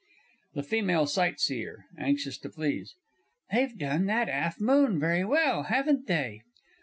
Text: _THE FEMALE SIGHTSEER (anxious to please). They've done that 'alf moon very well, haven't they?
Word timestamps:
_THE 0.55 0.63
FEMALE 0.63 1.05
SIGHTSEER 1.05 1.85
(anxious 1.95 2.39
to 2.39 2.49
please). 2.49 2.95
They've 3.53 3.77
done 3.77 4.07
that 4.07 4.29
'alf 4.29 4.59
moon 4.59 4.99
very 4.99 5.23
well, 5.23 5.65
haven't 5.69 6.07
they? 6.07 6.41